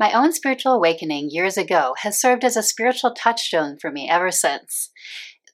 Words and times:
My 0.00 0.12
own 0.12 0.32
spiritual 0.32 0.74
awakening 0.74 1.30
years 1.32 1.56
ago 1.56 1.96
has 2.02 2.20
served 2.20 2.44
as 2.44 2.56
a 2.56 2.62
spiritual 2.62 3.14
touchstone 3.14 3.78
for 3.80 3.90
me 3.90 4.08
ever 4.08 4.30
since. 4.30 4.90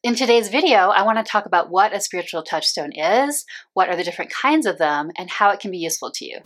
In 0.03 0.15
today's 0.15 0.51
video, 0.51 0.91
I 0.91 1.03
want 1.03 1.17
to 1.17 1.25
talk 1.25 1.47
about 1.47 1.71
what 1.71 1.95
a 1.95 2.01
spiritual 2.03 2.43
touchstone 2.43 2.93
is, 2.93 3.47
what 3.73 3.89
are 3.89 3.97
the 3.97 4.05
different 4.05 4.31
kinds 4.31 4.67
of 4.67 4.77
them, 4.77 5.11
and 5.17 5.31
how 5.31 5.49
it 5.49 5.61
can 5.61 5.71
be 5.71 5.79
useful 5.79 6.11
to 6.17 6.27
you. 6.27 6.41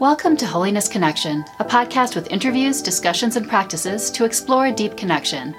Welcome 0.00 0.36
to 0.36 0.48
Wholiness 0.48 0.88
Connection, 0.88 1.44
a 1.60 1.64
podcast 1.64 2.16
with 2.16 2.32
interviews, 2.32 2.82
discussions, 2.82 3.36
and 3.36 3.48
practices 3.48 4.10
to 4.10 4.24
explore 4.24 4.66
a 4.66 4.72
deep 4.72 4.96
connection. 4.96 5.54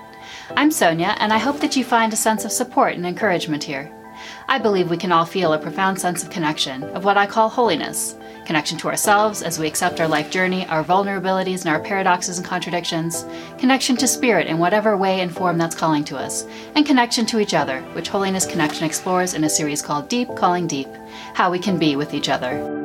I'm 0.57 0.71
Sonja, 0.71 1.15
and 1.21 1.31
I 1.31 1.37
hope 1.37 1.61
that 1.61 1.77
you 1.77 1.85
find 1.85 2.11
a 2.11 2.17
sense 2.17 2.43
of 2.43 2.51
support 2.51 2.95
and 2.95 3.05
encouragement 3.05 3.63
here. 3.63 3.89
I 4.49 4.59
believe 4.59 4.89
we 4.89 4.97
can 4.97 5.13
all 5.13 5.25
feel 5.25 5.53
a 5.53 5.57
profound 5.57 5.97
sense 5.97 6.23
of 6.23 6.29
connection, 6.29 6.83
of 6.89 7.05
what 7.05 7.17
I 7.17 7.25
call 7.25 7.47
Wholiness 7.47 8.17
connection 8.49 8.79
to 8.79 8.87
ourselves 8.87 9.43
as 9.43 9.59
we 9.59 9.67
accept 9.67 9.99
our 10.01 10.07
life 10.07 10.31
journey, 10.31 10.65
our 10.69 10.83
vulnerabilities, 10.83 11.59
and 11.59 11.69
our 11.69 11.79
paradoxes 11.79 12.39
and 12.39 12.47
contradictions, 12.47 13.23
connection 13.59 13.95
to 13.95 14.07
spirit 14.07 14.47
in 14.47 14.57
whatever 14.57 14.97
way 14.97 15.21
and 15.21 15.31
form 15.31 15.55
that's 15.55 15.75
calling 15.75 16.03
to 16.03 16.17
us, 16.17 16.47
and 16.73 16.83
connection 16.83 17.27
to 17.27 17.39
each 17.39 17.53
other, 17.53 17.81
which 17.93 18.09
Wholiness 18.09 18.47
Connection 18.47 18.85
explores 18.85 19.35
in 19.35 19.43
a 19.43 19.49
series 19.49 19.83
called 19.83 20.09
Deep 20.09 20.35
Calling 20.35 20.65
Deep 20.65 20.87
How 21.35 21.51
We 21.51 21.59
Can 21.59 21.77
Be 21.77 21.95
with 21.95 22.11
Each 22.11 22.27
Other. 22.27 22.78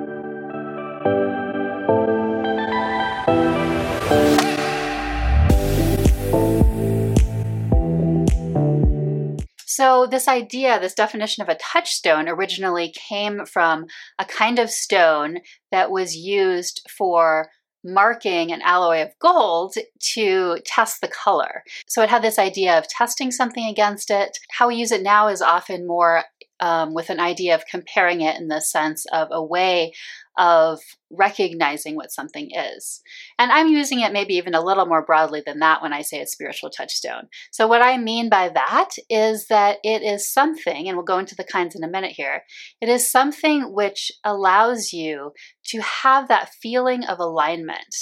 So, 9.77 10.07
this 10.07 10.29
idea, 10.29 10.79
this 10.79 10.95
definition 10.95 11.43
of 11.43 11.49
a 11.49 11.57
touchstone 11.57 12.29
originally 12.29 12.95
came 13.09 13.45
from 13.45 13.87
a 14.21 14.25
kind 14.25 14.61
of 14.61 14.71
stone 14.71 15.39
that 15.73 15.91
was 15.91 16.15
used 16.15 16.89
for 16.97 17.51
marking 17.83 18.53
an 18.53 18.63
alloy 18.63 19.03
of 19.03 19.19
gold 19.19 19.75
to 20.15 20.59
test 20.65 21.01
the 21.01 21.09
color. 21.09 21.65
So, 21.89 22.05
it 22.05 22.09
had 22.09 22.23
this 22.23 22.39
idea 22.39 22.79
of 22.79 22.87
testing 22.87 23.33
something 23.33 23.67
against 23.67 24.13
it. 24.13 24.39
How 24.53 24.69
we 24.69 24.77
use 24.77 24.93
it 24.93 25.03
now 25.03 25.27
is 25.27 25.43
often 25.43 25.89
more 25.89 26.23
um, 26.61 26.95
with 26.95 27.11
an 27.11 27.21
idea 27.21 27.55
of 27.55 27.67
comparing 27.67 28.21
it 28.21 28.39
in 28.39 28.49
the 28.49 28.61
sense 28.61 29.05
of 29.13 29.29
a 29.31 29.45
way 29.45 29.93
of 30.37 30.81
recognizing 31.11 31.95
what 31.95 32.13
something 32.13 32.51
is. 32.53 33.01
And 33.39 33.53
I'm 33.53 33.69
using 33.69 34.01
it 34.01 34.13
maybe 34.13 34.35
even 34.35 34.55
a 34.55 34.65
little 34.65 34.87
more 34.87 35.05
broadly 35.05 35.43
than 35.45 35.61
that 35.61 35.81
when 35.81 35.93
I 35.93 36.03
say 36.03 36.21
a 36.21 36.27
spiritual 36.27 36.71
touchstone. 36.71 37.29
So, 37.53 37.69
what 37.69 37.83
I 37.83 37.99
mean 37.99 38.29
by 38.29 38.49
that 38.49 38.91
is 39.09 39.47
that 39.49 39.79
it 39.85 40.03
is 40.03 40.33
something, 40.33 40.89
and 40.89 40.97
we'll 40.97 41.05
go 41.05 41.19
into 41.19 41.37
the 41.37 41.45
kinds 41.45 41.77
in 41.77 41.85
a 41.85 41.89
minute 41.89 42.13
here, 42.13 42.43
it 42.81 42.89
is 42.89 43.11
something 43.11 43.73
which 43.73 44.11
allows 44.25 44.93
you 44.93 45.33
to 45.67 45.81
have 45.81 46.29
that 46.29 46.51
feeling 46.61 47.05
of 47.05 47.19
alignment. 47.19 47.95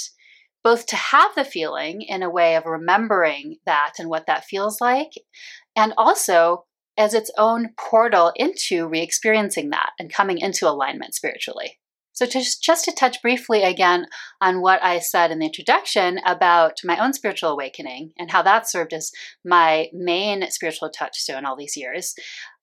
Both 0.63 0.85
to 0.87 0.95
have 0.95 1.35
the 1.35 1.43
feeling 1.43 2.01
in 2.01 2.23
a 2.23 2.29
way 2.29 2.55
of 2.55 2.65
remembering 2.65 3.57
that 3.65 3.95
and 3.99 4.09
what 4.09 4.27
that 4.27 4.45
feels 4.45 4.79
like, 4.79 5.11
and 5.75 5.93
also 5.97 6.65
as 6.97 7.13
its 7.13 7.31
own 7.37 7.69
portal 7.77 8.31
into 8.35 8.87
re 8.87 9.01
experiencing 9.01 9.69
that 9.71 9.91
and 9.99 10.13
coming 10.13 10.37
into 10.37 10.67
alignment 10.67 11.15
spiritually. 11.15 11.79
So, 12.15 12.27
just, 12.27 12.61
just 12.61 12.85
to 12.85 12.91
touch 12.91 13.23
briefly 13.23 13.63
again 13.63 14.05
on 14.39 14.61
what 14.61 14.83
I 14.83 14.99
said 14.99 15.31
in 15.31 15.39
the 15.39 15.47
introduction 15.47 16.19
about 16.23 16.77
my 16.83 17.03
own 17.03 17.11
spiritual 17.13 17.49
awakening 17.49 18.11
and 18.19 18.29
how 18.29 18.43
that 18.43 18.69
served 18.69 18.93
as 18.93 19.11
my 19.43 19.87
main 19.93 20.49
spiritual 20.51 20.91
touchstone 20.91 21.43
all 21.43 21.55
these 21.55 21.75
years, 21.75 22.13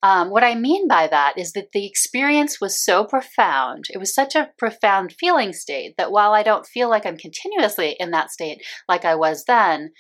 um, 0.05 0.31
what 0.31 0.44
I 0.44 0.55
mean 0.55 0.87
by 0.87 1.09
that 1.09 1.34
is 1.37 1.53
that 1.53 1.72
the 1.72 1.84
experience 1.84 2.61
was 2.61 2.83
so 2.83 3.05
profound. 3.05 3.87
It 3.91 3.98
was 3.98 4.15
such 4.15 4.37
a 4.37 4.50
profound 4.56 5.15
feeling 5.19 5.53
state 5.53 5.97
that 5.98 6.12
while 6.12 6.33
I 6.33 6.44
don't 6.44 6.65
feel 6.65 6.89
like 6.89 7.05
I'm 7.05 7.19
continuously 7.19 7.97
in 7.98 8.12
that 8.12 8.31
state 8.31 8.65
like 8.89 9.05
I 9.05 9.17
was 9.17 9.44
then, 9.47 9.91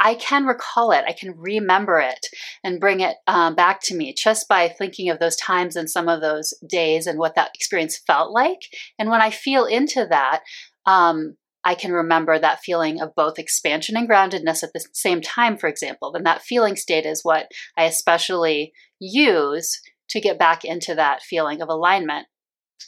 I 0.00 0.14
can 0.14 0.46
recall 0.46 0.92
it, 0.92 1.04
I 1.06 1.12
can 1.12 1.34
remember 1.36 2.00
it 2.00 2.26
and 2.64 2.80
bring 2.80 3.00
it 3.00 3.16
um, 3.26 3.54
back 3.54 3.80
to 3.82 3.94
me 3.94 4.14
just 4.14 4.48
by 4.48 4.68
thinking 4.68 5.10
of 5.10 5.18
those 5.18 5.36
times 5.36 5.76
and 5.76 5.90
some 5.90 6.08
of 6.08 6.22
those 6.22 6.54
days 6.66 7.06
and 7.06 7.18
what 7.18 7.34
that 7.34 7.50
experience 7.54 7.98
felt 7.98 8.32
like. 8.32 8.60
And 8.98 9.10
when 9.10 9.20
I 9.20 9.30
feel 9.30 9.66
into 9.66 10.06
that, 10.08 10.40
um, 10.86 11.36
I 11.62 11.74
can 11.74 11.92
remember 11.92 12.38
that 12.38 12.60
feeling 12.60 13.02
of 13.02 13.14
both 13.14 13.38
expansion 13.38 13.94
and 13.94 14.08
groundedness 14.08 14.62
at 14.62 14.72
the 14.72 14.82
same 14.94 15.20
time, 15.20 15.58
for 15.58 15.68
example. 15.68 16.10
Then 16.10 16.22
that 16.22 16.42
feeling 16.42 16.76
state 16.76 17.04
is 17.04 17.20
what 17.22 17.48
I 17.76 17.84
especially 17.84 18.72
use 18.98 19.78
to 20.08 20.20
get 20.20 20.38
back 20.38 20.64
into 20.64 20.94
that 20.94 21.22
feeling 21.22 21.60
of 21.60 21.68
alignment. 21.68 22.26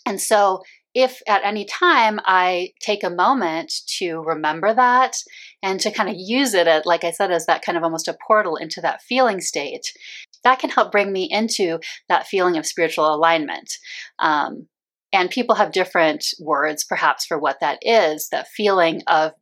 And 0.06 0.18
so 0.18 0.62
if 0.94 1.22
at 1.26 1.44
any 1.44 1.64
time 1.64 2.20
I 2.24 2.72
take 2.80 3.02
a 3.02 3.10
moment 3.10 3.72
to 3.98 4.20
remember 4.20 4.74
that 4.74 5.16
and 5.62 5.80
to 5.80 5.90
kind 5.90 6.08
of 6.08 6.16
use 6.18 6.54
it, 6.54 6.66
at, 6.66 6.86
like 6.86 7.04
I 7.04 7.10
said, 7.10 7.30
as 7.30 7.46
that 7.46 7.62
kind 7.62 7.78
of 7.78 7.84
almost 7.84 8.08
a 8.08 8.18
portal 8.26 8.56
into 8.56 8.80
that 8.82 9.02
feeling 9.02 9.40
state, 9.40 9.92
that 10.44 10.58
can 10.58 10.70
help 10.70 10.92
bring 10.92 11.12
me 11.12 11.28
into 11.30 11.78
that 12.08 12.26
feeling 12.26 12.56
of 12.56 12.66
spiritual 12.66 13.14
alignment. 13.14 13.74
Um, 14.18 14.68
and 15.12 15.30
people 15.30 15.56
have 15.56 15.72
different 15.72 16.26
words, 16.40 16.84
perhaps, 16.84 17.26
for 17.26 17.38
what 17.38 17.60
that 17.60 17.78
is 17.82 18.28
that 18.30 18.48
feeling 18.48 19.02
of 19.06 19.32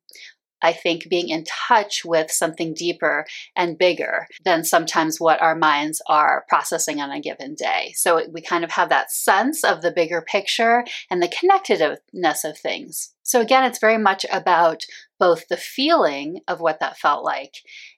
I 0.62 0.72
think, 0.72 1.08
being 1.08 1.28
in 1.28 1.44
touch 1.44 2.04
with 2.04 2.30
something 2.30 2.74
deeper 2.74 3.26
and 3.56 3.78
bigger 3.78 4.26
than 4.44 4.64
sometimes 4.64 5.20
what 5.20 5.40
our 5.40 5.54
minds 5.54 6.02
are 6.06 6.44
processing 6.48 7.00
on 7.00 7.10
a 7.10 7.20
given 7.20 7.54
day. 7.54 7.92
So 7.96 8.22
we 8.32 8.40
kind 8.40 8.64
of 8.64 8.70
have 8.72 8.88
that 8.90 9.10
sense 9.10 9.64
of 9.64 9.82
the 9.82 9.92
bigger 9.92 10.22
picture 10.22 10.84
and 11.10 11.22
the 11.22 11.28
connectedness 11.28 12.44
of 12.44 12.58
things. 12.58 13.14
So 13.22 13.40
again, 13.40 13.64
it's 13.64 13.78
very 13.78 13.98
much 13.98 14.26
about 14.32 14.84
both 15.18 15.48
the 15.48 15.56
feeling 15.56 16.40
of 16.48 16.60
what 16.60 16.80
that 16.80 16.98
felt 16.98 17.24
like 17.24 17.54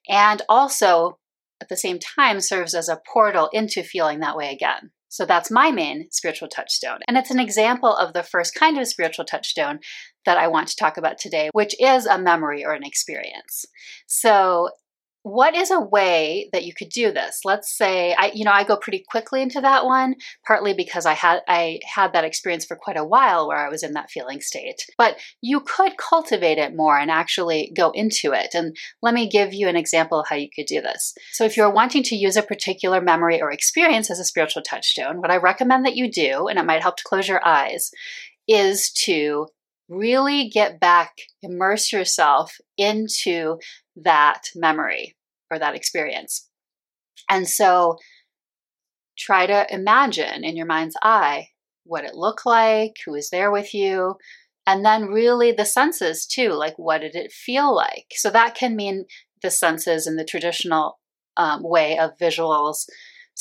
and 0.08 0.42
also 0.48 1.18
at 1.60 1.68
the 1.68 1.76
same 1.76 1.98
time 1.98 2.40
serves 2.40 2.74
as 2.74 2.88
a 2.88 3.00
portal 3.12 3.48
into 3.52 3.82
feeling 3.82 4.20
that 4.20 4.36
way 4.36 4.52
again. 4.52 4.90
So 5.12 5.26
that's 5.26 5.50
my 5.50 5.70
main 5.70 6.06
spiritual 6.10 6.48
touchstone. 6.48 7.00
And 7.06 7.18
it's 7.18 7.30
an 7.30 7.38
example 7.38 7.94
of 7.94 8.14
the 8.14 8.22
first 8.22 8.54
kind 8.54 8.78
of 8.78 8.88
spiritual 8.88 9.26
touchstone 9.26 9.80
that 10.24 10.38
I 10.38 10.48
want 10.48 10.68
to 10.68 10.76
talk 10.76 10.96
about 10.96 11.18
today, 11.18 11.50
which 11.52 11.74
is 11.78 12.06
a 12.06 12.18
memory 12.18 12.64
or 12.64 12.72
an 12.72 12.82
experience. 12.82 13.66
So 14.06 14.70
what 15.22 15.54
is 15.54 15.70
a 15.70 15.80
way 15.80 16.48
that 16.52 16.64
you 16.64 16.72
could 16.74 16.88
do 16.88 17.12
this? 17.12 17.40
Let's 17.44 17.76
say 17.76 18.14
i 18.18 18.30
you 18.34 18.44
know 18.44 18.52
i 18.52 18.64
go 18.64 18.76
pretty 18.76 19.04
quickly 19.08 19.42
into 19.42 19.60
that 19.60 19.84
one 19.84 20.16
partly 20.46 20.74
because 20.74 21.06
i 21.06 21.14
had 21.14 21.40
i 21.48 21.80
had 21.84 22.12
that 22.12 22.24
experience 22.24 22.64
for 22.64 22.76
quite 22.76 22.96
a 22.96 23.04
while 23.04 23.46
where 23.46 23.58
i 23.58 23.68
was 23.68 23.82
in 23.82 23.92
that 23.92 24.10
feeling 24.10 24.40
state. 24.40 24.86
But 24.98 25.18
you 25.40 25.60
could 25.60 25.96
cultivate 25.96 26.58
it 26.58 26.76
more 26.76 26.98
and 26.98 27.10
actually 27.10 27.72
go 27.76 27.90
into 27.92 28.32
it. 28.32 28.54
And 28.54 28.76
let 29.00 29.14
me 29.14 29.28
give 29.28 29.54
you 29.54 29.68
an 29.68 29.76
example 29.76 30.20
of 30.20 30.26
how 30.28 30.36
you 30.36 30.48
could 30.54 30.66
do 30.66 30.80
this. 30.80 31.14
So 31.32 31.44
if 31.44 31.56
you're 31.56 31.70
wanting 31.70 32.02
to 32.04 32.16
use 32.16 32.36
a 32.36 32.42
particular 32.42 33.00
memory 33.00 33.40
or 33.40 33.50
experience 33.50 34.10
as 34.10 34.18
a 34.18 34.24
spiritual 34.24 34.62
touchstone 34.62 35.20
what 35.20 35.30
i 35.30 35.36
recommend 35.36 35.84
that 35.84 35.96
you 35.96 36.10
do 36.10 36.48
and 36.48 36.58
it 36.58 36.66
might 36.66 36.82
help 36.82 36.96
to 36.96 37.04
close 37.04 37.28
your 37.28 37.44
eyes 37.46 37.90
is 38.48 38.90
to 38.90 39.46
really 39.92 40.48
get 40.48 40.80
back 40.80 41.12
immerse 41.42 41.92
yourself 41.92 42.56
into 42.76 43.58
that 43.96 44.42
memory 44.54 45.16
or 45.50 45.58
that 45.58 45.74
experience. 45.74 46.48
And 47.28 47.48
so 47.48 47.96
try 49.18 49.46
to 49.46 49.66
imagine 49.72 50.44
in 50.44 50.56
your 50.56 50.66
mind's 50.66 50.96
eye 51.02 51.48
what 51.84 52.04
it 52.04 52.14
looked 52.14 52.46
like, 52.46 52.92
who 53.04 53.12
was 53.12 53.30
there 53.30 53.50
with 53.50 53.74
you, 53.74 54.14
and 54.66 54.84
then 54.84 55.06
really 55.06 55.52
the 55.52 55.64
senses 55.64 56.26
too, 56.26 56.50
like 56.50 56.74
what 56.76 57.00
did 57.00 57.14
it 57.14 57.32
feel 57.32 57.74
like? 57.74 58.06
So 58.12 58.30
that 58.30 58.54
can 58.54 58.76
mean 58.76 59.04
the 59.42 59.50
senses 59.50 60.06
in 60.06 60.16
the 60.16 60.24
traditional 60.24 61.00
um, 61.36 61.62
way 61.62 61.98
of 61.98 62.16
visuals 62.20 62.84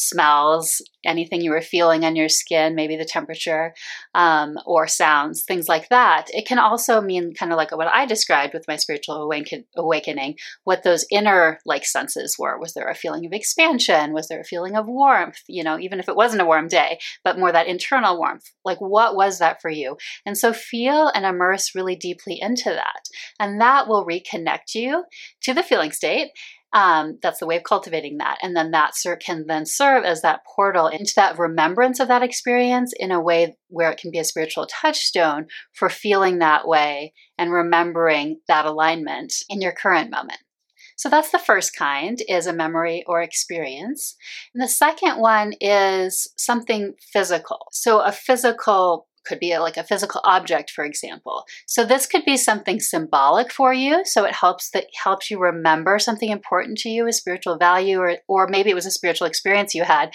smells, 0.01 0.81
anything 1.06 1.41
you 1.41 1.51
were 1.51 1.62
feeling 1.62 2.03
on 2.03 2.16
your 2.16 2.29
skin, 2.29 2.75
maybe 2.75 2.95
the 2.95 3.06
temperature, 3.06 3.73
um, 4.13 4.57
or 4.66 4.88
sounds, 4.88 5.44
things 5.44 5.67
like 5.67 5.89
that. 5.89 6.25
It 6.29 6.47
can 6.47 6.59
also 6.59 7.01
mean 7.01 7.34
kind 7.34 7.51
of 7.51 7.57
like 7.57 7.75
what 7.75 7.88
I 7.88 8.06
described 8.06 8.53
with 8.53 8.67
my 8.67 8.75
spiritual 8.75 9.16
awaken- 9.16 9.66
awakening, 9.75 10.35
what 10.64 10.84
those 10.84 11.05
inner 11.11 11.59
like 11.66 11.85
senses 11.85 12.35
were. 12.37 12.59
Was 12.59 12.73
there 12.73 12.90
a 12.90 12.96
feeling 12.96 13.26
of 13.26 13.34
expansion? 13.34 14.14
Was 14.14 14.28
there 14.28 14.41
a 14.41 14.46
feeling 14.46 14.76
of 14.76 14.87
warmth? 14.87 15.41
You 15.47 15.64
know, 15.64 15.79
even 15.79 15.99
if 15.99 16.09
it 16.09 16.16
wasn't 16.16 16.41
a 16.41 16.46
warm 16.46 16.67
day, 16.67 16.99
but 17.23 17.37
more 17.37 17.52
that 17.52 17.67
internal 17.67 18.17
warmth. 18.17 18.52
Like, 18.66 18.79
what 18.79 19.16
was 19.16 19.40
that 19.40 19.61
for 19.61 19.70
you? 19.70 19.97
And 20.26 20.37
so 20.37 20.53
feel 20.53 21.11
and 21.14 21.26
immerse 21.26 21.76
really 21.76 21.96
deeply 21.96 22.37
into 22.41 22.70
that. 22.70 23.03
And 23.40 23.61
that 23.61 23.87
will 23.87 24.05
reconnect 24.05 24.76
you 24.76 25.05
to 25.43 25.53
the 25.53 25.64
feeling 25.64 25.91
state 25.91 26.31
um, 26.73 27.20
that's 27.22 27.40
the 27.40 27.46
way 27.46 27.58
of 27.58 27.64
cultivating 27.64 28.18
that. 28.18 28.38
And 28.41 28.56
then 28.56 28.72
that 28.72 28.94
can 29.20 29.46
then 29.47 29.66
serve 29.66 30.06
as 30.06 30.22
that 30.22 30.41
portal 30.46 30.88
into 30.88 31.14
that 31.16 31.38
remembrance 31.38 32.00
of 32.00 32.08
that 32.08 32.23
experience 32.23 32.94
in 32.97 33.12
a 33.12 33.22
way 33.22 33.58
where 33.68 33.91
it 33.91 34.00
can 34.00 34.12
be 34.12 34.20
a 34.20 34.23
spiritual 34.23 34.68
touchstone 34.68 35.47
for 35.73 35.90
feeling 35.90 36.40
that 36.40 36.68
way 36.68 37.14
and 37.38 37.52
remembering 37.52 38.40
that 38.47 38.66
alignment 38.66 39.34
in 39.50 39.62
your 39.62 39.73
current 39.73 40.12
moment. 40.12 40.40
So 40.96 41.09
that's 41.09 41.32
the 41.32 41.40
first 41.40 41.76
kind 41.76 42.20
is 42.29 42.46
a 42.46 42.53
memory 42.53 43.03
or 43.08 43.22
experience. 43.22 44.16
And 44.53 44.62
the 44.62 44.67
second 44.67 45.20
one 45.20 45.53
is 45.59 46.32
something 46.38 46.94
physical. 47.12 47.66
So 47.72 48.02
a 48.02 48.12
physical 48.12 49.08
could 49.26 49.40
be 49.40 49.58
like 49.58 49.78
a 49.78 49.84
physical 49.84 50.22
object 50.23 50.72
for 50.72 50.84
example. 50.84 51.46
So 51.66 51.85
this 51.85 52.06
could 52.08 52.26
be 52.26 52.38
something 52.38 52.79
symbolic 52.79 53.52
for 53.52 53.73
you. 53.73 54.03
So 54.06 54.26
it 54.26 54.34
helps 54.34 54.70
that 54.72 54.88
helps 55.03 55.29
you 55.29 55.40
remember 55.40 56.00
something 56.00 56.29
important 56.29 56.78
to 56.79 56.90
you 56.90 57.08
a 57.08 57.14
spiritual 57.14 57.58
value 57.58 58.00
or 58.00 58.18
or 58.28 58.47
maybe 58.47 58.70
it 58.70 58.76
was 58.76 58.85
a 58.85 58.91
spiritual 58.91 59.28
experience 59.28 59.76
you 59.76 59.84
had 59.84 60.12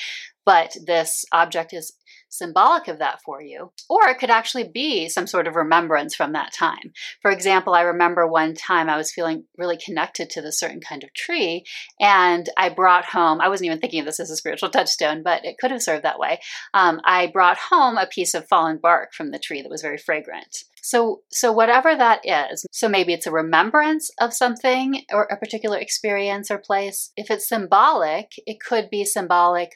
but 0.47 0.77
this 0.87 1.25
object 1.33 1.75
is 1.75 1.93
symbolic 2.29 2.89
of 2.89 2.99
that 2.99 3.21
for 3.25 3.43
you. 3.43 3.73
Or 3.89 4.09
it 4.09 4.19
could 4.19 4.31
actually 4.31 4.69
be 4.69 5.09
some 5.09 5.27
sort 5.27 5.47
of 5.47 5.57
remembrance 5.57 6.15
from 6.15 6.33
that 6.33 6.53
time. 6.53 6.93
For 7.23 7.31
example, 7.31 7.75
I 7.75 7.83
remember 7.83 8.27
one 8.27 8.55
time 8.55 8.89
I 8.89 8.97
was 8.97 9.13
feeling 9.13 9.45
really 9.57 9.79
connected 9.79 10.31
to 10.31 10.43
this 10.43 10.59
certain 10.59 10.81
kind 10.81 11.05
of 11.05 11.13
tree, 11.15 11.65
and 12.01 12.49
I 12.57 12.69
brought 12.69 13.07
home, 13.07 13.41
I 13.41 13.49
wasn't 13.49 13.67
even 13.67 13.81
thinking 13.81 14.01
of 14.01 14.07
this 14.07 14.21
as 14.21 14.31
a 14.31 14.37
spiritual 14.37 14.71
touchstone, 14.71 15.23
but 15.23 15.45
it 15.45 15.57
could 15.59 15.71
have 15.71 15.83
served 15.83 16.05
that 16.05 16.19
way. 16.19 16.41
Um, 16.75 17.01
I 17.05 17.29
brought 17.29 17.59
home 17.59 17.97
a 17.99 18.07
piece 18.07 18.35
of 18.35 18.49
fallen 18.49 18.79
bark 18.79 19.13
from 19.13 19.31
the 19.31 19.39
tree 19.39 19.63
that 19.63 19.71
was 19.71 19.83
very 19.83 19.99
fragrant. 19.99 20.65
So, 20.83 21.23
so 21.33 21.51
whatever 21.51 21.97
that 21.97 22.21
is, 22.25 22.65
so 22.71 22.89
maybe 22.89 23.13
it's 23.13 23.27
a 23.27 23.33
remembrance 23.33 24.09
of 24.21 24.33
something 24.33 25.03
or 25.13 25.25
a 25.25 25.37
particular 25.37 25.79
experience 25.79 26.49
or 26.49 26.59
place. 26.59 27.11
If 27.17 27.29
it's 27.29 27.49
symbolic, 27.49 28.31
it 28.47 28.59
could 28.61 28.89
be 28.89 29.05
symbolic 29.05 29.73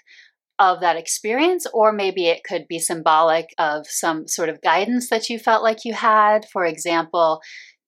of 0.61 0.81
that 0.81 0.97
experience, 0.97 1.67
or 1.73 1.91
maybe 1.91 2.27
it 2.27 2.45
could 2.45 2.69
be 2.69 2.79
symbolic 2.79 3.47
of 3.59 3.87
some 3.89 4.29
sort 4.29 4.51
of 4.51 4.61
guidance 4.61 5.09
that 5.09 5.31
you 5.31 5.39
felt 5.39 5.63
like 5.63 5.85
you 5.85 5.95
had. 5.95 6.45
For 6.53 6.67
example, 6.67 7.41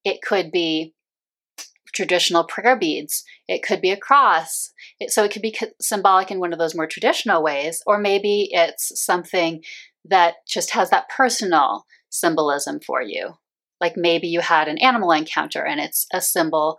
it 0.05 0.23
could 0.23 0.51
be 0.51 0.95
traditional 1.95 2.45
prayer 2.45 2.75
beads, 2.75 3.23
it 3.47 3.63
could 3.63 3.83
be 3.83 3.91
a 3.91 3.97
cross. 3.99 4.73
It, 4.99 5.11
so 5.11 5.23
it 5.23 5.31
could 5.31 5.43
be 5.43 5.55
symbolic 5.81 6.31
in 6.31 6.41
one 6.41 6.55
of 6.55 6.59
those 6.59 6.75
more 6.75 6.87
traditional 6.87 7.43
ways, 7.43 7.83
or 7.87 7.99
maybe 7.99 8.49
it's 8.51 8.91
something 9.05 9.63
that 10.07 10.37
just 10.49 10.71
has 10.71 10.89
that 10.89 11.11
personal 11.11 11.85
symbolism 12.09 12.81
for 12.81 13.03
you. 13.03 13.35
Like 13.81 13.97
maybe 13.97 14.29
you 14.29 14.41
had 14.41 14.69
an 14.69 14.79
animal 14.79 15.13
encounter 15.13 15.65
and 15.65 15.79
it's 15.79 16.07
a 16.13 16.21
symbol 16.23 16.79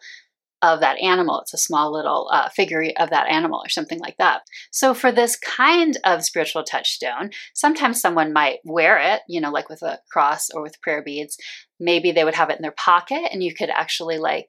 of 0.64 0.80
that 0.80 0.98
animal. 1.00 1.42
It's 1.42 1.54
a 1.54 1.58
small 1.58 1.92
little 1.92 2.30
uh, 2.32 2.50
figure 2.50 2.86
of 2.98 3.10
that 3.10 3.30
animal 3.30 3.62
or 3.64 3.70
something 3.70 4.00
like 4.00 4.16
that. 4.18 4.42
So, 4.72 4.94
for 4.94 5.12
this 5.12 5.36
kind 5.36 5.98
of 6.06 6.24
spiritual 6.24 6.64
touchstone, 6.64 7.30
sometimes 7.54 8.00
someone 8.00 8.34
might 8.34 8.60
wear 8.64 8.98
it, 8.98 9.22
you 9.28 9.42
know, 9.42 9.52
like 9.52 9.70
with 9.70 9.84
a 9.84 10.00
cross 10.12 10.50
or 10.50 10.64
with 10.64 10.82
prayer 10.82 11.04
beads. 11.04 11.38
Maybe 11.80 12.14
they 12.14 12.24
would 12.24 12.36
have 12.36 12.50
it 12.50 12.56
in 12.56 12.62
their 12.62 12.72
pocket 12.72 13.28
and 13.32 13.44
you 13.44 13.54
could 13.54 13.70
actually 13.70 14.18
like 14.18 14.48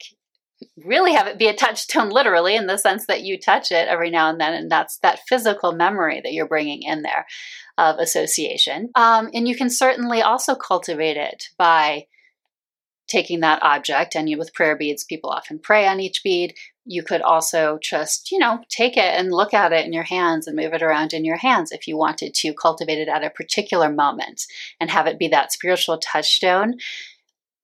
really 0.85 1.13
have 1.13 1.27
it 1.27 1.39
be 1.39 1.49
a 1.49 1.55
touchstone 1.55 2.11
literally 2.11 2.55
in 2.55 2.69
the 2.69 2.79
sense 2.79 3.07
that 3.07 3.23
you 3.23 3.39
touch 3.39 3.73
it 3.73 3.89
every 3.89 4.09
now 4.09 4.31
and 4.31 4.41
then 4.41 4.55
and 4.55 4.71
that's 4.71 4.99
that 4.99 5.19
physical 5.29 5.73
memory 5.73 6.21
that 6.23 6.33
you're 6.33 6.47
bringing 6.47 6.83
in 6.83 7.03
there 7.03 7.27
of 7.77 7.99
association 7.99 8.89
um, 8.95 9.29
and 9.35 9.49
you 9.49 9.57
can 9.57 9.69
certainly 9.69 10.23
also 10.23 10.55
cultivate 10.55 11.17
it 11.17 11.49
by 11.59 12.07
taking 13.15 13.41
that 13.41 13.63
object 13.63 14.17
and 14.17 14.29
you 14.29 14.37
with 14.37 14.55
prayer 14.55 14.77
beads 14.77 15.05
people 15.05 15.31
often 15.31 15.59
pray 15.59 15.87
on 15.87 16.01
each 16.01 16.23
bead. 16.25 16.55
You 16.85 17.05
could 17.05 17.23
also 17.23 17.79
just 17.81 18.33
you 18.33 18.39
know 18.39 18.59
take 18.69 18.97
it 18.97 19.19
and 19.19 19.33
look 19.33 19.55
at 19.55 19.73
it 19.73 19.87
in 19.87 19.93
your 19.93 20.03
hands 20.03 20.47
and 20.47 20.57
move 20.57 20.75
it 20.75 20.83
around 20.83 21.13
in 21.13 21.25
your 21.25 21.37
hands 21.37 21.71
if 21.71 21.87
you 21.87 21.97
wanted 21.97 22.35
to 22.35 22.53
cultivate 22.55 22.99
it 22.99 23.09
at 23.09 23.25
a 23.25 23.31
particular 23.31 23.89
moment 23.89 24.45
and 24.81 24.91
have 24.91 25.07
it 25.07 25.19
be 25.19 25.29
that 25.29 25.53
spiritual 25.53 25.99
touchstone 25.99 26.75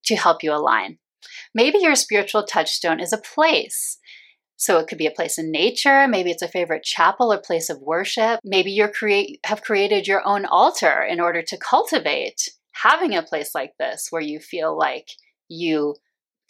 to 0.04 0.14
help 0.14 0.42
you 0.42 0.52
align. 0.52 0.98
Maybe 1.52 1.78
your 1.78 1.96
spiritual 1.96 2.44
touchstone 2.44 3.00
is 3.00 3.12
a 3.12 3.18
place. 3.18 3.98
So 4.56 4.78
it 4.78 4.88
could 4.88 4.98
be 4.98 5.06
a 5.06 5.10
place 5.10 5.38
in 5.38 5.50
nature, 5.50 6.06
maybe 6.06 6.30
it's 6.30 6.42
a 6.42 6.48
favorite 6.48 6.84
chapel 6.84 7.32
or 7.32 7.38
place 7.38 7.70
of 7.70 7.80
worship. 7.80 8.40
Maybe 8.44 8.70
you 8.70 8.86
create 8.88 9.40
have 9.44 9.62
created 9.62 10.06
your 10.06 10.22
own 10.26 10.44
altar 10.44 11.02
in 11.02 11.18
order 11.18 11.42
to 11.42 11.56
cultivate 11.56 12.50
having 12.72 13.16
a 13.16 13.22
place 13.22 13.54
like 13.54 13.72
this 13.78 14.08
where 14.10 14.22
you 14.22 14.38
feel 14.38 14.76
like 14.76 15.08
you 15.50 15.96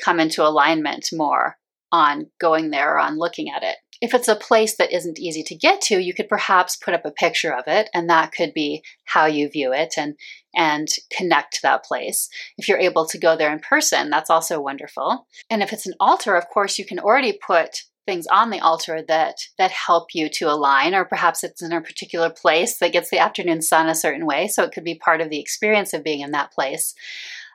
come 0.00 0.20
into 0.20 0.46
alignment 0.46 1.08
more 1.12 1.56
on 1.92 2.30
going 2.38 2.70
there 2.70 2.94
or 2.94 2.98
on 2.98 3.18
looking 3.18 3.50
at 3.50 3.62
it. 3.62 3.76
If 4.00 4.14
it's 4.14 4.28
a 4.28 4.36
place 4.36 4.76
that 4.76 4.92
isn't 4.92 5.18
easy 5.18 5.42
to 5.42 5.54
get 5.54 5.82
to, 5.82 5.98
you 5.98 6.14
could 6.14 6.28
perhaps 6.28 6.76
put 6.76 6.94
up 6.94 7.04
a 7.04 7.10
picture 7.10 7.52
of 7.52 7.64
it, 7.66 7.90
and 7.92 8.08
that 8.08 8.32
could 8.32 8.54
be 8.54 8.82
how 9.04 9.26
you 9.26 9.50
view 9.50 9.72
it 9.72 9.94
and 9.98 10.16
and 10.54 10.88
connect 11.12 11.54
to 11.54 11.62
that 11.62 11.84
place. 11.84 12.28
If 12.56 12.66
you're 12.66 12.78
able 12.78 13.06
to 13.06 13.18
go 13.18 13.36
there 13.36 13.52
in 13.52 13.58
person, 13.58 14.08
that's 14.08 14.30
also 14.30 14.60
wonderful. 14.60 15.26
And 15.50 15.62
if 15.62 15.72
it's 15.72 15.86
an 15.86 15.94
altar, 16.00 16.34
of 16.34 16.48
course, 16.48 16.78
you 16.78 16.86
can 16.86 16.98
already 16.98 17.38
put 17.46 17.82
things 18.06 18.26
on 18.28 18.50
the 18.50 18.60
altar 18.60 19.02
that 19.06 19.36
that 19.58 19.70
help 19.70 20.14
you 20.14 20.28
to 20.30 20.50
align 20.50 20.94
or 20.94 21.04
perhaps 21.04 21.44
it's 21.44 21.62
in 21.62 21.72
a 21.72 21.80
particular 21.80 22.30
place 22.30 22.78
that 22.78 22.92
gets 22.92 23.10
the 23.10 23.18
afternoon 23.18 23.60
sun 23.60 23.88
a 23.88 23.94
certain 23.94 24.26
way 24.26 24.48
so 24.48 24.64
it 24.64 24.72
could 24.72 24.84
be 24.84 24.94
part 24.94 25.20
of 25.20 25.28
the 25.28 25.38
experience 25.38 25.92
of 25.92 26.02
being 26.02 26.20
in 26.20 26.30
that 26.30 26.50
place 26.50 26.94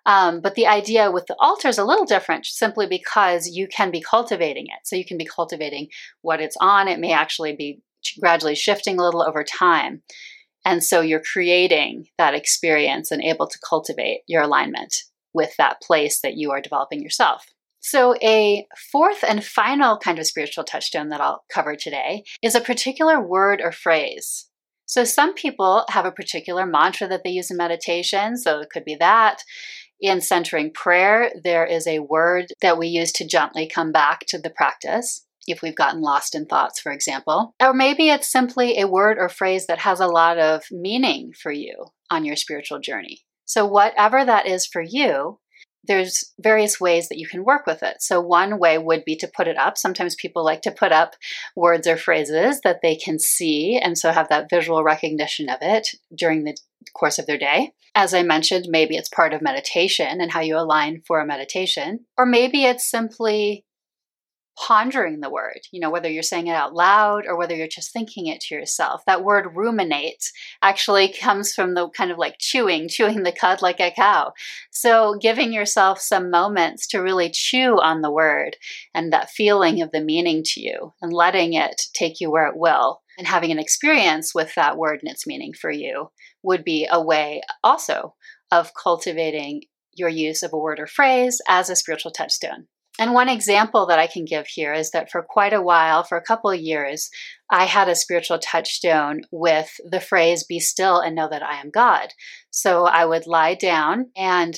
um, 0.05 0.39
but 0.41 0.55
the 0.55 0.67
idea 0.67 1.11
with 1.11 1.25
the 1.27 1.35
altar 1.39 1.67
is 1.67 1.77
a 1.77 1.85
little 1.85 2.05
different 2.05 2.45
simply 2.45 2.85
because 2.87 3.47
you 3.47 3.67
can 3.67 3.91
be 3.91 4.01
cultivating 4.01 4.67
it. 4.67 4.85
So 4.85 4.95
you 4.95 5.05
can 5.05 5.17
be 5.17 5.25
cultivating 5.25 5.87
what 6.21 6.39
it's 6.39 6.57
on. 6.61 6.87
It 6.87 6.99
may 6.99 7.11
actually 7.11 7.55
be 7.55 7.81
gradually 8.19 8.55
shifting 8.55 8.99
a 8.99 9.03
little 9.03 9.23
over 9.23 9.43
time. 9.43 10.03
And 10.63 10.83
so 10.83 11.01
you're 11.01 11.21
creating 11.21 12.07
that 12.17 12.33
experience 12.33 13.11
and 13.11 13.21
able 13.21 13.47
to 13.47 13.59
cultivate 13.67 14.21
your 14.27 14.43
alignment 14.43 15.03
with 15.33 15.55
that 15.57 15.81
place 15.81 16.21
that 16.21 16.35
you 16.35 16.51
are 16.51 16.61
developing 16.61 17.01
yourself. 17.01 17.45
So, 17.81 18.15
a 18.23 18.65
fourth 18.91 19.23
and 19.23 19.45
final 19.45 19.99
kind 19.99 20.17
of 20.17 20.25
spiritual 20.25 20.63
touchstone 20.63 21.09
that 21.09 21.21
I'll 21.21 21.43
cover 21.53 21.75
today 21.75 22.23
is 22.41 22.55
a 22.55 22.61
particular 22.61 23.21
word 23.21 23.61
or 23.63 23.71
phrase. 23.71 24.49
So, 24.87 25.03
some 25.03 25.35
people 25.35 25.85
have 25.89 26.05
a 26.05 26.11
particular 26.11 26.65
mantra 26.65 27.07
that 27.07 27.23
they 27.23 27.29
use 27.29 27.51
in 27.51 27.57
meditation. 27.57 28.37
So, 28.37 28.59
it 28.59 28.71
could 28.71 28.85
be 28.85 28.95
that. 28.95 29.43
In 30.01 30.21
centering 30.21 30.71
prayer, 30.73 31.31
there 31.43 31.65
is 31.65 31.87
a 31.87 31.99
word 31.99 32.47
that 32.61 32.77
we 32.77 32.87
use 32.87 33.11
to 33.13 33.27
gently 33.27 33.67
come 33.67 33.91
back 33.91 34.25
to 34.27 34.37
the 34.37 34.49
practice 34.49 35.25
if 35.47 35.61
we've 35.61 35.75
gotten 35.75 36.01
lost 36.01 36.35
in 36.35 36.45
thoughts, 36.45 36.79
for 36.79 36.91
example. 36.91 37.55
Or 37.61 37.73
maybe 37.73 38.09
it's 38.09 38.31
simply 38.31 38.79
a 38.79 38.87
word 38.87 39.17
or 39.19 39.29
phrase 39.29 39.67
that 39.67 39.79
has 39.79 39.99
a 39.99 40.07
lot 40.07 40.37
of 40.37 40.63
meaning 40.71 41.31
for 41.39 41.51
you 41.51 41.85
on 42.09 42.25
your 42.25 42.35
spiritual 42.35 42.79
journey. 42.79 43.21
So, 43.45 43.65
whatever 43.65 44.25
that 44.25 44.47
is 44.47 44.65
for 44.65 44.81
you, 44.81 45.39
there's 45.87 46.33
various 46.39 46.79
ways 46.79 47.09
that 47.09 47.17
you 47.17 47.27
can 47.27 47.43
work 47.43 47.65
with 47.65 47.83
it. 47.83 48.01
So, 48.01 48.21
one 48.21 48.59
way 48.59 48.77
would 48.77 49.05
be 49.05 49.15
to 49.17 49.27
put 49.27 49.47
it 49.47 49.57
up. 49.57 49.77
Sometimes 49.77 50.15
people 50.15 50.43
like 50.43 50.61
to 50.63 50.71
put 50.71 50.91
up 50.91 51.15
words 51.55 51.87
or 51.87 51.97
phrases 51.97 52.61
that 52.63 52.81
they 52.81 52.95
can 52.95 53.19
see 53.19 53.79
and 53.81 53.97
so 53.97 54.11
have 54.11 54.29
that 54.29 54.49
visual 54.49 54.83
recognition 54.83 55.49
of 55.49 55.59
it 55.61 55.87
during 56.13 56.43
the 56.43 56.57
course 56.93 57.19
of 57.19 57.25
their 57.25 57.37
day. 57.37 57.71
As 57.95 58.13
I 58.13 58.23
mentioned, 58.23 58.65
maybe 58.69 58.97
it's 58.97 59.09
part 59.09 59.33
of 59.33 59.41
meditation 59.41 60.19
and 60.19 60.31
how 60.31 60.41
you 60.41 60.57
align 60.57 61.01
for 61.07 61.19
a 61.19 61.25
meditation, 61.25 62.05
or 62.17 62.25
maybe 62.25 62.65
it's 62.65 62.89
simply 62.89 63.63
pondering 64.57 65.19
the 65.19 65.29
word, 65.29 65.59
you 65.71 65.79
know, 65.79 65.89
whether 65.89 66.09
you're 66.09 66.23
saying 66.23 66.47
it 66.47 66.55
out 66.55 66.73
loud 66.73 67.25
or 67.27 67.37
whether 67.37 67.55
you're 67.55 67.67
just 67.67 67.91
thinking 67.91 68.27
it 68.27 68.41
to 68.41 68.55
yourself. 68.55 69.01
That 69.05 69.23
word 69.23 69.55
ruminate 69.55 70.31
actually 70.61 71.13
comes 71.21 71.53
from 71.53 71.73
the 71.73 71.89
kind 71.89 72.11
of 72.11 72.17
like 72.17 72.35
chewing, 72.39 72.87
chewing 72.87 73.23
the 73.23 73.31
cud 73.31 73.61
like 73.61 73.79
a 73.79 73.91
cow. 73.91 74.33
So 74.71 75.17
giving 75.21 75.53
yourself 75.53 75.99
some 75.99 76.29
moments 76.29 76.87
to 76.87 76.99
really 76.99 77.29
chew 77.29 77.79
on 77.79 78.01
the 78.01 78.11
word 78.11 78.55
and 78.93 79.11
that 79.11 79.29
feeling 79.29 79.81
of 79.81 79.91
the 79.91 80.01
meaning 80.01 80.43
to 80.45 80.61
you 80.61 80.93
and 81.01 81.11
letting 81.11 81.53
it 81.53 81.83
take 81.93 82.19
you 82.19 82.31
where 82.31 82.47
it 82.47 82.57
will 82.57 83.01
and 83.17 83.27
having 83.27 83.51
an 83.51 83.59
experience 83.59 84.33
with 84.33 84.55
that 84.55 84.77
word 84.77 84.99
and 85.01 85.11
its 85.11 85.27
meaning 85.27 85.53
for 85.53 85.71
you 85.71 86.09
would 86.43 86.63
be 86.63 86.87
a 86.89 87.01
way 87.01 87.41
also 87.63 88.15
of 88.51 88.71
cultivating 88.73 89.61
your 89.93 90.09
use 90.09 90.43
of 90.43 90.53
a 90.53 90.57
word 90.57 90.79
or 90.79 90.87
phrase 90.87 91.41
as 91.47 91.69
a 91.69 91.75
spiritual 91.75 92.11
touchstone. 92.11 92.67
And 92.97 93.13
one 93.13 93.27
example 93.27 93.85
that 93.87 93.99
I 93.99 94.07
can 94.07 94.23
give 94.23 94.47
here 94.47 94.73
is 94.73 94.91
that 94.91 95.11
for 95.11 95.21
quite 95.21 95.53
a 95.53 95.61
while, 95.61 96.03
for 96.03 96.17
a 96.17 96.23
couple 96.23 96.49
of 96.49 96.59
years, 96.59 97.09
I 97.49 97.65
had 97.65 97.89
a 97.89 97.95
spiritual 97.95 98.39
touchstone 98.39 99.21
with 99.31 99.69
the 99.83 99.99
phrase, 99.99 100.43
be 100.43 100.59
still 100.59 100.99
and 100.99 101.15
know 101.15 101.27
that 101.29 101.43
I 101.43 101.59
am 101.59 101.71
God. 101.71 102.13
So 102.51 102.85
I 102.85 103.05
would 103.05 103.27
lie 103.27 103.55
down. 103.55 104.11
And 104.15 104.57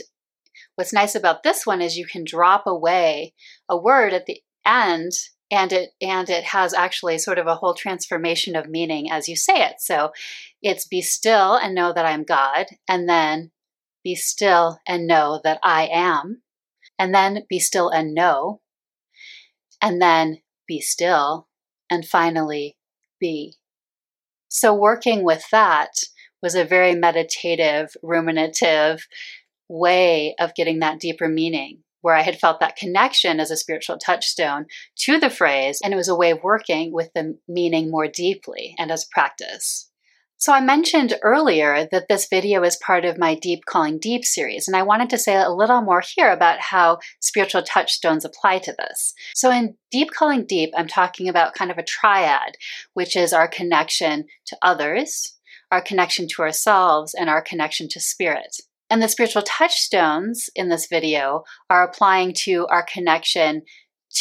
what's 0.76 0.94
nice 0.94 1.16
about 1.16 1.44
this 1.44 1.66
one 1.66 1.82
is 1.82 1.98
you 1.98 2.06
can 2.06 2.24
drop 2.24 2.68
away 2.68 3.34
a 3.68 3.78
word 3.78 4.14
at 4.14 4.28
the 4.28 4.42
end 4.66 5.14
and 5.50 5.72
it 5.72 5.92
and 6.02 6.30
it 6.30 6.44
has 6.44 6.74
actually 6.74 7.18
sort 7.18 7.40
of 7.40 7.48
a 7.48 7.56
whole 7.56 7.74
transformation 7.74 8.56
of 8.56 8.70
meaning 8.70 9.10
as 9.10 9.30
you 9.30 9.36
say 9.36 9.64
it 9.64 9.76
so 9.80 10.12
it's 10.62 10.86
be 10.86 11.02
still 11.02 11.56
and 11.56 11.74
know 11.74 11.94
that 11.94 12.06
i'm 12.06 12.24
god 12.24 12.66
and 12.88 13.08
then 13.08 13.50
be 14.04 14.14
still 14.14 14.78
and 14.86 15.08
know 15.08 15.40
that 15.44 15.60
i 15.64 15.88
am 15.88 16.42
and 17.00 17.14
then 17.14 17.44
be 17.50 17.60
still 17.60 17.90
and 17.90 18.14
know 18.14 18.62
and 19.82 20.02
then 20.02 20.38
be 20.68 20.80
still 20.80 21.48
and 21.90 22.06
finally 22.06 22.78
be 23.20 23.56
so 24.50 24.74
working 24.74 25.24
with 25.24 25.50
that 25.52 25.92
was 26.42 26.56
a 26.56 26.64
very 26.64 26.96
meditative 26.96 27.96
ruminative 28.04 29.08
way 29.70 30.36
of 30.40 30.56
getting 30.56 30.80
that 30.80 31.00
deeper 31.00 31.28
meaning 31.28 31.84
where 32.02 32.16
I 32.16 32.22
had 32.22 32.40
felt 32.40 32.60
that 32.60 32.76
connection 32.76 33.40
as 33.40 33.52
a 33.52 33.58
spiritual 33.58 33.98
touchstone 33.98 34.68
to 35.00 35.20
the 35.20 35.30
phrase, 35.30 35.82
and 35.84 35.94
it 35.94 35.98
was 35.98 36.08
a 36.08 36.16
way 36.16 36.32
of 36.32 36.44
working 36.44 36.94
with 36.94 37.12
the 37.14 37.38
meaning 37.48 37.92
more 37.92 38.08
deeply 38.08 38.76
and 38.78 38.92
as 38.92 39.04
practice. 39.04 39.90
So, 40.40 40.54
I 40.54 40.62
mentioned 40.62 41.16
earlier 41.24 41.88
that 41.92 42.08
this 42.08 42.28
video 42.30 42.62
is 42.64 42.76
part 42.76 43.06
of 43.06 43.18
my 43.18 43.34
Deep 43.34 43.66
Calling 43.66 43.98
Deep 43.98 44.24
series, 44.24 44.68
and 44.68 44.78
I 44.78 44.84
wanted 44.84 45.10
to 45.10 45.18
say 45.18 45.36
a 45.36 45.50
little 45.50 45.82
more 45.82 46.04
here 46.16 46.32
about 46.32 46.60
how 46.60 47.00
spiritual 47.20 47.64
touchstones 47.64 48.24
apply 48.24 48.60
to 48.60 48.76
this. 48.78 49.16
So, 49.34 49.50
in 49.50 49.78
Deep 49.90 50.12
Calling 50.12 50.46
Deep, 50.46 50.70
I'm 50.78 50.88
talking 50.88 51.28
about 51.28 51.56
kind 51.56 51.72
of 51.72 51.80
a 51.80 51.84
triad, 51.84 52.56
which 52.94 53.16
is 53.16 53.34
our 53.34 53.48
connection 53.48 54.26
to 54.46 54.58
others, 54.62 55.36
our 55.72 55.82
connection 55.82 56.28
to 56.36 56.44
ourselves, 56.44 57.16
and 57.16 57.32
our 57.32 57.42
connection 57.42 57.90
to 57.90 58.00
spirit. 58.00 58.58
And 58.92 59.02
the 59.02 59.10
spiritual 59.10 59.42
touchstones 59.42 60.52
in 60.56 60.70
this 60.70 60.88
video 60.88 61.46
are 61.68 61.84
applying 61.84 62.34
to 62.44 62.68
our 62.68 62.84
connection 62.84 63.64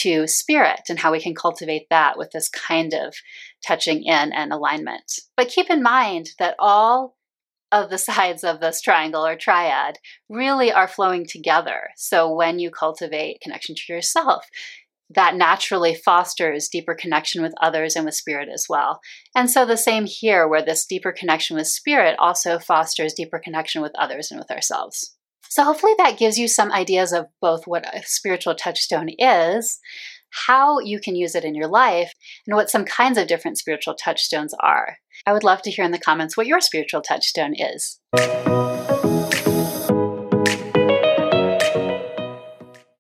to 0.03 0.27
spirit 0.27 0.83
and 0.89 0.99
how 0.99 1.13
we 1.13 1.21
can 1.21 1.35
cultivate 1.35 1.87
that 1.91 2.19
with 2.19 2.31
this 2.33 2.49
kind 2.49 2.95
of 2.95 3.15
touching 3.67 4.05
in 4.05 4.33
and 4.33 4.53
alignment. 4.53 5.21
But 5.37 5.49
keep 5.49 5.71
in 5.71 5.83
mind 5.83 6.31
that 6.39 6.57
all 6.59 7.17
of 7.73 7.91
the 7.91 7.99
sides 7.99 8.45
of 8.45 8.61
this 8.61 8.81
triangle 8.81 9.27
or 9.27 9.37
triad 9.37 9.99
really 10.29 10.73
are 10.73 10.89
flowing 10.89 11.27
together. 11.27 11.89
So 11.97 12.33
when 12.33 12.59
you 12.59 12.71
cultivate 12.71 13.41
connection 13.41 13.75
to 13.75 13.93
yourself, 13.93 14.47
that 15.11 15.37
naturally 15.37 15.95
fosters 15.95 16.69
deeper 16.69 16.95
connection 16.95 17.43
with 17.43 17.55
others 17.63 17.95
and 17.95 18.05
with 18.05 18.15
spirit 18.15 18.49
as 18.53 18.67
well. 18.69 19.01
And 19.37 19.49
so 19.49 19.65
the 19.65 19.77
same 19.77 20.05
here, 20.07 20.49
where 20.49 20.65
this 20.65 20.85
deeper 20.85 21.13
connection 21.13 21.57
with 21.57 21.69
spirit 21.69 22.17
also 22.19 22.59
fosters 22.59 23.15
deeper 23.15 23.39
connection 23.39 23.83
with 23.83 23.93
others 23.97 24.31
and 24.31 24.39
with 24.41 24.51
ourselves. 24.51 25.16
So, 25.57 25.65
hopefully, 25.65 25.95
that 25.97 26.19
gives 26.19 26.37
you 26.37 26.49
some 26.49 26.71
ideas 26.71 27.15
of 27.15 27.29
both 27.41 27.67
what 27.67 27.87
a 27.87 28.03
spiritual 28.05 28.55
touchstone 28.55 29.09
is, 29.09 29.79
how 30.47 30.81
you 30.81 31.01
can 31.01 31.17
use 31.17 31.35
it 31.35 31.47
in 31.47 31.55
your 31.55 31.67
life, 31.67 32.13
and 32.47 32.55
what 32.55 32.69
some 32.69 32.85
kinds 32.85 33.17
of 33.17 33.27
different 33.27 33.57
spiritual 33.57 33.95
touchstones 33.95 34.55
are. 34.61 34.99
I 35.25 35.33
would 35.33 35.45
love 35.45 35.63
to 35.63 35.71
hear 35.71 35.87
in 35.87 35.93
the 35.93 35.99
comments 35.99 36.37
what 36.37 36.47
your 36.47 36.61
spiritual 36.61 37.01
touchstone 37.01 37.55
is. 37.57 37.99